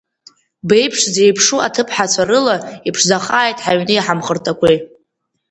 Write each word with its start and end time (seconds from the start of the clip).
Беиԥш 0.67 0.99
зеиԥшу 1.13 1.59
аҭыԥҳацәа 1.67 2.23
рыла 2.29 2.55
иԥшӡахааит 2.87 3.57
ҳаҩни 3.63 4.03
ҳамхырҭақәеи! 4.05 4.77